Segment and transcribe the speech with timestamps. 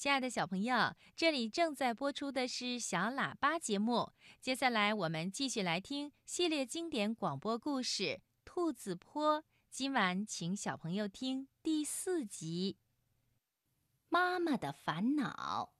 [0.00, 4.12] 亲爱的小朋友，这里正在播出的是小喇叭节目。
[4.40, 8.02] 接下来我们继续来听系列经典广播故事
[8.42, 9.42] 《兔子坡》。
[9.68, 12.78] 今晚请小朋友听第四集
[14.08, 15.70] 《妈妈的烦恼》。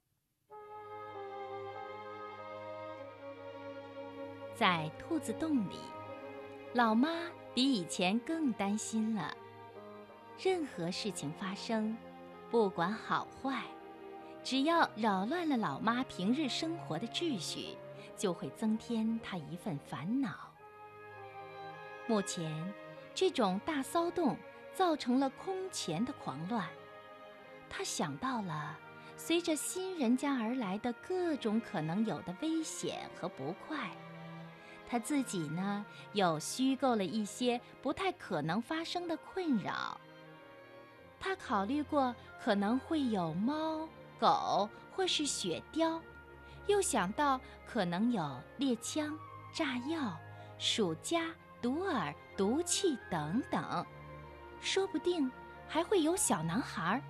[4.55, 5.79] 在兔子洞里，
[6.75, 7.09] 老妈
[7.55, 9.35] 比以前更担心了。
[10.39, 11.97] 任何事情发生，
[12.51, 13.65] 不管好坏。
[14.43, 17.77] 只要扰乱了老妈平日生活的秩序，
[18.17, 20.31] 就会增添她一份烦恼。
[22.07, 22.73] 目前，
[23.15, 24.37] 这种大骚动
[24.75, 26.67] 造成了空前的狂乱。
[27.69, 28.77] 他想到了
[29.17, 33.91] 随着新人家而来的各种可能有的危险和不快，
[34.89, 40.01] 他自己呢又虚构了一些不太可能发生的困扰。
[41.21, 42.13] 他考虑过
[42.43, 43.89] 可能会有猫。
[44.21, 45.99] 狗或是雪貂，
[46.67, 49.19] 又想到可能有猎枪、
[49.53, 50.15] 炸药、
[50.59, 53.85] 鼠夹、毒饵、毒气等等，
[54.61, 55.31] 说不定
[55.67, 57.03] 还会有小男孩。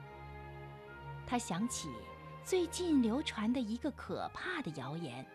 [1.27, 1.91] 他想起
[2.45, 5.27] 最近流传的一个可怕的谣言：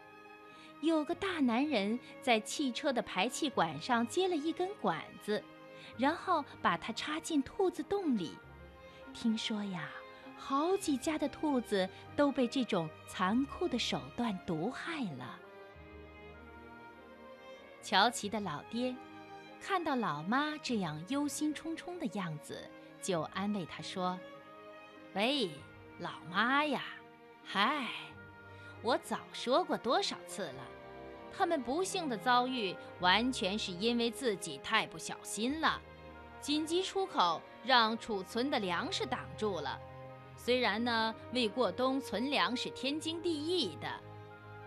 [0.81, 5.43] 有个大男人在汽车的排气管上接了一根管子，
[5.97, 8.31] 然后把它插进兔子洞里。
[9.13, 9.89] 听说呀。
[10.37, 15.39] 好几家的兔子都被这种残酷的手段毒害了。
[17.81, 18.95] 乔奇的老爹
[19.61, 22.57] 看到老妈这样忧心忡忡的样子，
[23.01, 24.19] 就安慰她说
[25.13, 25.49] ：“喂，
[25.99, 26.83] 老妈呀，
[27.43, 27.87] 嗨，
[28.81, 30.63] 我早说过多少次了，
[31.35, 35.81] 他们不幸的遭遇完全是因为自己太不小心了，
[36.41, 39.79] 紧急出口让储存的粮食挡住了。”
[40.45, 43.87] 虽然呢，为过冬存粮是天经地义的，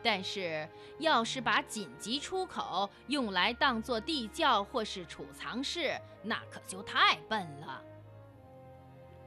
[0.03, 7.81] 但是要是把紧急出口用来当做地窖或是储藏室，那可就太笨了。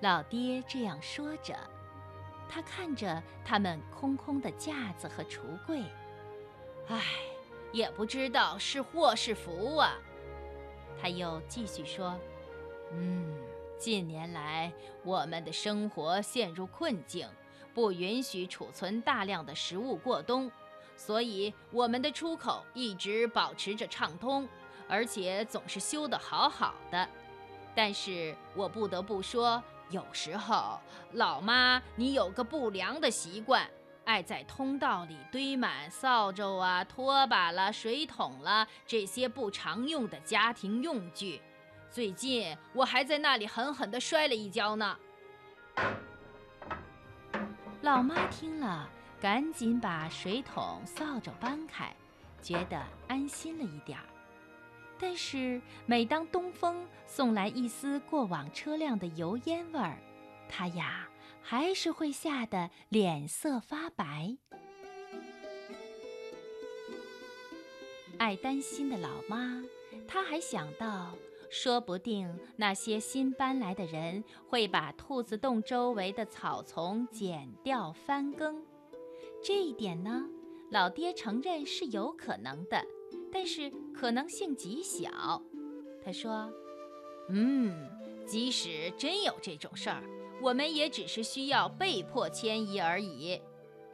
[0.02, 1.58] 老爹这样说着，
[2.50, 5.82] 他看着他们空空的架子和橱柜，
[6.90, 7.02] 唉，
[7.72, 9.94] 也不知道是祸是福啊。
[11.02, 12.20] 他又继续说
[12.92, 13.40] ：“嗯。”
[13.82, 14.72] 近年来，
[15.04, 17.28] 我们的生活陷入困境，
[17.74, 20.52] 不允许储存大量的食物过冬，
[20.96, 24.48] 所以我们的出口一直保持着畅通，
[24.88, 27.10] 而且总是修得好好的。
[27.74, 30.80] 但是我不得不说，有时候，
[31.14, 33.68] 老妈，你有个不良的习惯，
[34.06, 41.42] 爱在通道里堆满扫帚啊、拖把了、水桶了这些不常用的家庭用具。
[41.92, 44.98] 最近我还在那里狠狠地摔了一跤呢。
[47.82, 51.94] 老妈听了，赶紧把水桶、扫帚搬开，
[52.42, 54.06] 觉得安心了一点儿。
[54.98, 59.98] 但是每当东风送来一丝过往车辆的油烟味儿，
[60.48, 61.10] 她呀
[61.42, 64.38] 还是会吓得脸色发白。
[68.18, 69.62] 爱担心的老妈，
[70.08, 71.18] 她还想到。
[71.54, 78.64] 说不定那些新搬来的人会把兔子洞周围的草丛剪掉翻耕，
[79.44, 80.24] 这一点呢，
[80.70, 82.82] 老爹承认是有可能的，
[83.34, 85.42] 但是可能性极小。
[86.06, 86.50] 他说
[87.30, 87.86] ：“嗯，
[88.26, 90.02] 即使真有这种事儿，
[90.42, 93.42] 我们也只是需要被迫迁移而已。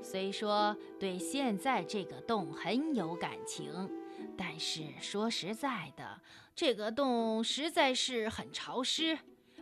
[0.03, 3.73] 虽说对现在这个洞很有感情。”
[4.35, 6.19] 但是说实在的，
[6.57, 9.19] 这个洞实在是很潮湿，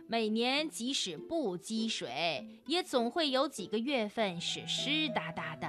[0.08, 5.68] 每年即使不积水，也总会有几个月份是湿哒哒的。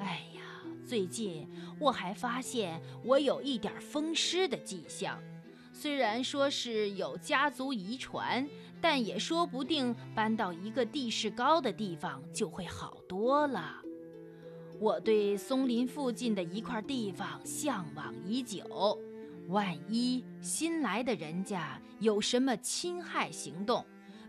[0.00, 0.42] 哎呀，
[0.84, 1.48] 最近
[1.78, 5.16] 我还发现我有一点风湿的迹象，
[5.72, 8.44] 虽然说是有家族遗传，
[8.80, 13.80] 但也说不定搬到一个地势高的地方就会好多了。
[14.80, 18.98] 我对松林附近的一块地方向往已久，
[19.48, 23.84] 万一新来的人家有什么侵害行动，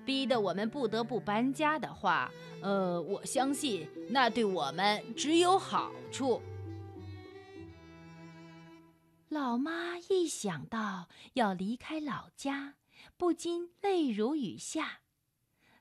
[0.06, 2.32] 逼得我们不得不搬家的话，
[2.62, 6.42] 呃，我相信那对我们只有好处。
[9.30, 12.76] 老妈一想到要离开老家，
[13.18, 15.00] 不禁泪如雨下。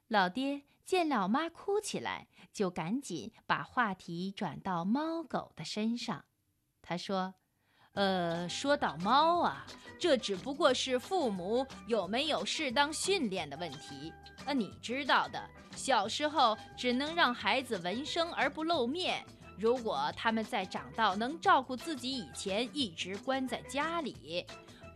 [0.08, 0.62] 老爹。
[0.84, 6.24] 见老妈哭起来，就赶紧把话题转到猫狗的身上。
[6.82, 7.36] 他说
[7.94, 9.66] ：“呃，说到猫啊，
[9.98, 14.12] 这只不过是父母有没有适当训练的问题。
[14.46, 15.38] 呃，你知道的，
[15.76, 19.24] 小时候只能让孩子闻声而不露面。
[19.58, 24.44] 如果他们在长到能照顾自己以前，一直关在家里；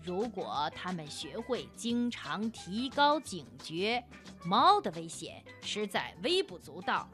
[0.02, 4.02] 如果他们学会经常提高警觉，
[4.42, 7.06] 猫的危险实在微不足道。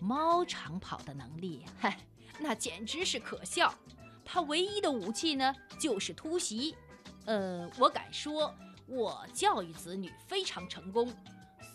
[0.00, 1.98] 猫长跑的能力，嗨，
[2.40, 3.72] 那简直是可笑。
[4.26, 6.76] 他唯一的武器呢，就是突袭。
[7.24, 8.52] 呃，我敢说，
[8.86, 11.10] 我教育子女非常成功。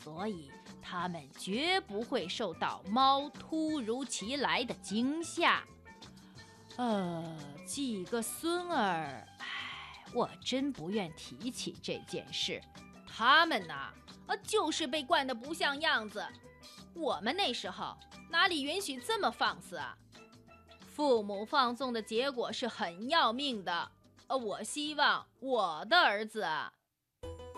[0.03, 0.51] 所以，
[0.81, 5.63] 他们绝不会受到猫突如其来的惊吓。
[6.75, 12.61] 呃，几个孙儿，唉，我真不愿提起这件事。
[13.07, 13.93] 他们呐，
[14.27, 16.25] 呃，就是被惯得不像样子。
[16.93, 17.95] 我们那时候
[18.29, 19.95] 哪里允许这么放肆啊？
[20.91, 23.91] 父母放纵的结果是很要命的。
[24.27, 26.45] 呃，我希望我的儿子，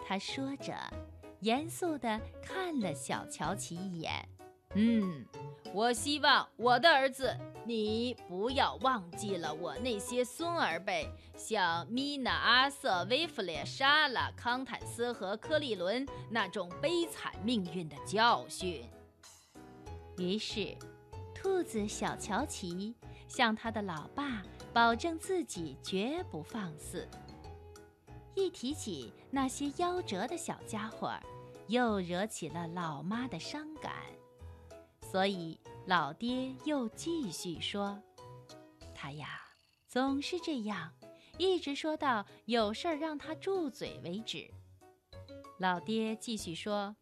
[0.07, 0.74] 他说着。
[1.41, 4.30] 严肃地看了小乔琪一眼，
[4.75, 5.25] 嗯，
[5.74, 11.06] 我希望我的儿子，你不要忘记了我那些孙儿辈，
[11.36, 18.89] 像米娜、阿瑟、威弗列、莎拉、康坦斯和科利伦那种悲惨命运的教训。
[20.18, 20.77] 于是，
[21.36, 22.95] 兔子小乔琪
[23.35, 27.07] 向他的老爸保证自己绝不放肆。
[28.35, 31.21] 一提起那些夭折的小家伙儿。
[31.68, 33.94] 又惹起了老妈的伤感，
[35.09, 35.57] 所以
[35.88, 37.97] 老爹又继续说
[38.94, 39.39] ：“他呀，
[39.88, 40.91] 总是这样，
[41.38, 44.51] 一直说到有事儿让他住嘴为止。”
[45.57, 46.94] 老爹继续说：“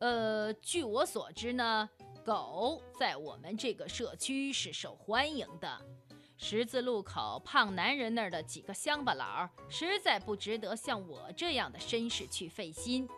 [0.00, 1.90] 呃，据我所知呢，
[2.28, 5.80] 狗在我们这个社区是受欢迎的。
[6.36, 13.08] 十字路口胖男人那儿的几个乡巴佬，实在不值得像我这样的绅士去费心。”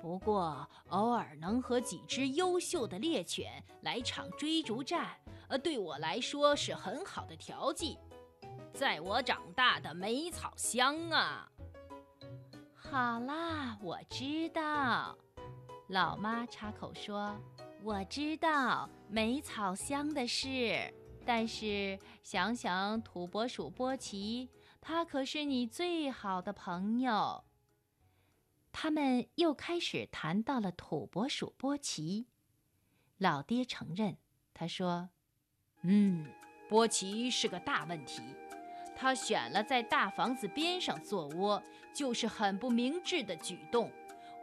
[0.00, 5.18] 不过，偶尔能和几只优秀的猎犬来场追逐战，
[5.48, 7.98] 呃，对我来说是很好的调剂。
[8.72, 11.50] 在我长大的梅草乡啊，
[12.76, 15.18] 好啦，我知道。
[15.88, 17.36] 老妈插口说
[17.82, 20.92] ：“我知道梅草香的事，
[21.24, 24.50] 但是想想土拨鼠波奇，
[24.80, 27.44] 他可是你最好的朋友。”
[28.72, 32.26] 他们又开始谈到了土拨鼠波奇。
[33.18, 34.18] 老爹承认，
[34.52, 35.08] 他说
[35.82, 36.26] ：“嗯，
[36.68, 38.20] 波奇是个大问题。
[38.94, 41.62] 他选了在大房子边上做窝，
[41.94, 43.90] 就是很不明智的举动。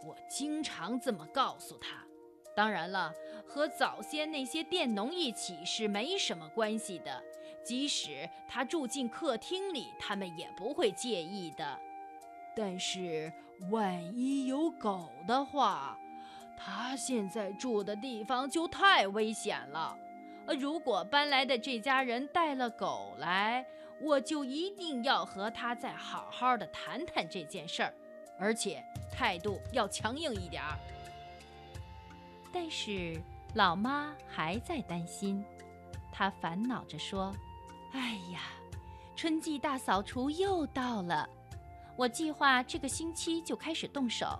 [0.03, 2.03] 我经常这么告诉他。
[2.55, 3.13] 当然了，
[3.47, 7.21] 和早先那些佃农一起是没什么关系的。
[7.63, 11.79] 即使他住进客厅里，他们也不会介意的。
[12.55, 13.31] 但是……”
[13.71, 15.97] 万一有狗的话，
[16.57, 19.97] 他现在住的地方就太危险了。
[20.47, 23.65] 呃，如果搬来的这家人带了狗来，
[24.01, 27.93] 我就一定要和他再好好的谈谈这件事儿，
[28.37, 30.77] 而且态度要强硬一点儿。
[32.53, 33.19] 但是
[33.55, 35.43] 老妈还在担心，
[36.11, 37.33] 她烦恼着说
[37.91, 38.41] ：“哎呀，
[39.15, 41.27] 春季大扫除又到了。”
[41.97, 44.39] 我计划这个星期就开始动手，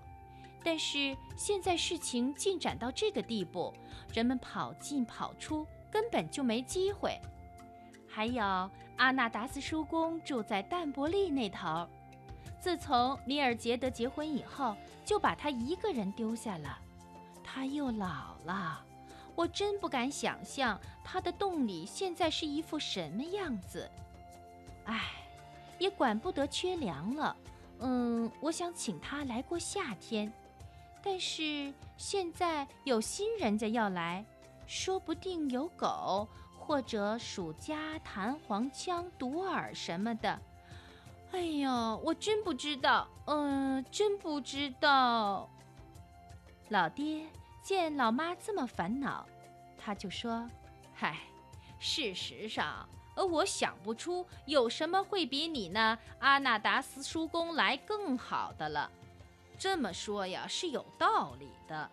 [0.64, 3.74] 但是现在事情进展到这个地步，
[4.14, 7.20] 人们跑进跑出，根本就没机会。
[8.08, 8.44] 还有
[8.98, 11.88] 阿纳达斯叔公住在淡伯利那头，
[12.60, 16.80] 自从米尔杰德结婚以后，就把他一个人丢下了。
[17.54, 18.84] 他又老了，
[19.36, 23.90] 我真不敢想象他的洞里现在是一副什么样子。
[24.86, 25.20] 唉。
[25.80, 27.36] 也管不得缺粮了，
[27.80, 30.32] 嗯，我想请他来过夏天，
[31.04, 34.24] 但是现在有新人家要来，
[34.66, 36.26] 说不定有狗
[36.58, 40.40] 或者鼠夹、弹簧枪、毒饵什么的。
[41.32, 45.50] 哎呀，我真不知道，嗯，真不知道。
[46.70, 47.26] 老爹
[47.64, 49.26] 见老妈这么烦恼，
[49.78, 50.48] 他就说
[50.94, 51.18] ：“嗨，
[51.80, 58.90] 事实上。”而我想不出有什么会比你那阿纳达斯叔公来更好的了。
[59.56, 61.88] 这么说呀是有道理的。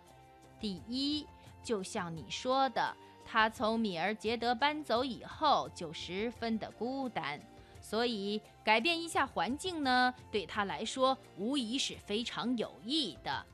[0.59, 1.27] 第一，
[1.63, 7.39] 就像你说的，他从米尔杰德搬走以后就十分的孤单，
[7.79, 13.45] 所以改变一下环境呢，对他来说无疑是非常有益的。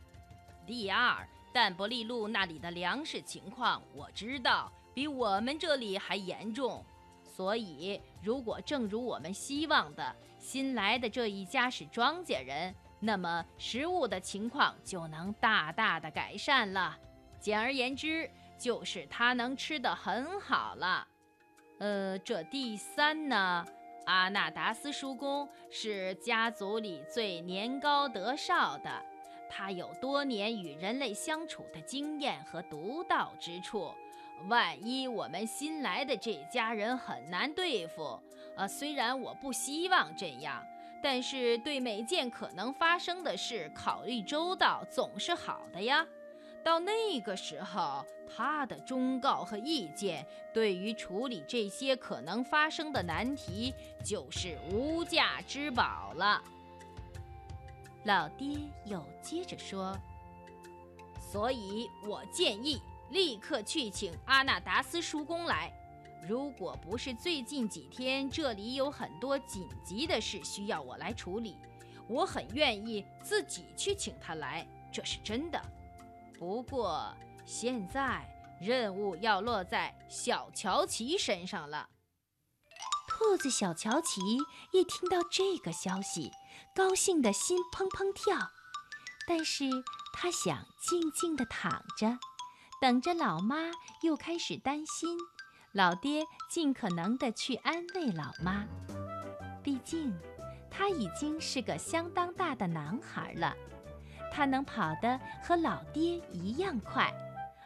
[0.65, 6.85] 第二，淡伯利路那里的粮食情况我知道比我们这里还严重。
[7.23, 16.97] 所以，如果正如我们希望的，新来的这一家是庄稼人，那么食物的情况就能大大的改善了。
[17.39, 18.27] 简而言之，
[18.57, 21.07] 就是他能吃得很好了。
[21.77, 23.63] 呃，这第三呢，
[24.05, 29.05] 阿纳达斯叔公是家族里最年高德少的，
[29.49, 33.93] 他有多年与人类相处的经验和独到之处。
[34.47, 38.21] 万一我们新来的这家人很难对付，
[38.55, 40.63] 呃，虽然我不希望这样，
[41.01, 46.05] 但是对每件可能发生的事考虑周到总是好的呀。
[46.63, 53.73] 到那个时候，他的忠告和意见对于处理这些可能发生的难题
[54.03, 56.43] 就是无价之宝了。
[58.07, 59.93] 老爹又接着说
[61.19, 65.71] ：“所以我建议。”立刻去请阿纳达斯叔公来。
[66.27, 71.57] 如果不是最近几天这里有很多紧急的事需要我来处理，
[72.09, 75.61] 我很愿意自己去请他来，这是真的。
[76.37, 78.25] 不过现在
[78.59, 81.89] 任务要落在小乔奇身上了。
[83.07, 84.19] 兔子小乔奇
[84.73, 86.29] 一听到这个消息，
[86.75, 88.37] 高兴的心砰砰跳，
[89.27, 89.65] 但是
[90.13, 92.17] 他想静静地躺着。
[92.79, 93.71] 等着老妈
[94.03, 95.17] 又开始担心，
[95.71, 98.65] 老爹尽可能的去安慰老妈。
[99.63, 100.13] 毕竟，
[100.69, 103.55] 他已经是个相当大的男孩了，
[104.31, 107.11] 他能跑得和老爹一样快，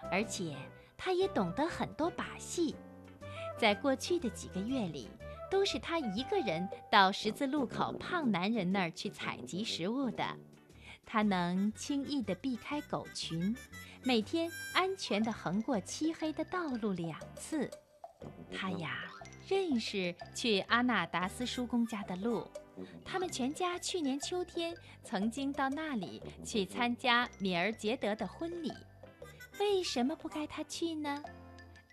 [0.10, 0.56] 而且
[0.98, 2.76] 他也懂得很多把戏。
[3.60, 5.10] 在过去的几个月里，
[5.52, 10.26] 都是他一个人到十字路口胖男人那儿去采集食物的。
[11.06, 13.56] 他能轻易地避开狗群。
[14.04, 17.70] 每天安全地横过漆黑的道路两次，
[18.52, 19.04] 他呀
[19.48, 22.48] 认识去阿纳达斯叔公家的路。
[23.06, 28.72] 他们全家去年秋天曾经到那里去参加米尔杰德的婚礼。
[29.60, 31.22] 为什么不该他去呢？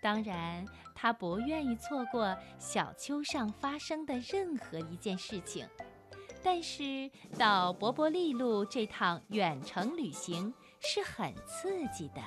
[0.01, 0.65] 当然，
[0.95, 5.67] 他不愿意错过小丘上发生的任何一件事情。
[6.41, 10.53] 但是到伯伯利路这趟远程旅行。
[10.81, 12.21] 是很刺激的，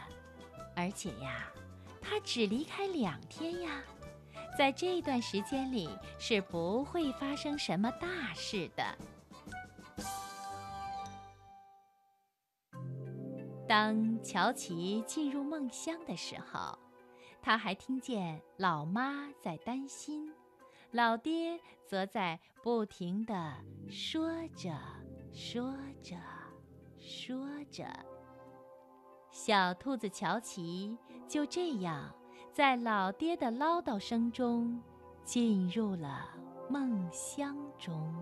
[0.77, 1.51] 而且呀，
[2.03, 3.83] 他只离开两天呀，
[4.59, 5.89] 在这段时间里
[6.19, 8.85] 是不会发生什么大事的。
[13.67, 16.79] 当乔奇进入梦乡的时候，
[17.43, 20.33] 他还听见老妈在担心，
[20.93, 23.57] 老爹则在不停的
[23.91, 24.73] 说着
[25.33, 26.17] 说着
[27.01, 27.85] 说着。
[29.33, 30.97] 小兔子乔奇
[31.27, 32.15] 就这样
[32.53, 34.81] 在老爹的唠叨声中
[35.25, 36.29] 进入了
[36.71, 38.15] 梦乡中。